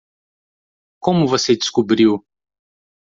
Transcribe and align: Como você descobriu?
Como 0.99 1.27
você 1.27 1.55
descobriu? 1.55 2.25